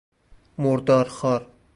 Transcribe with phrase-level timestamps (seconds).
[0.57, 1.47] مردارخوار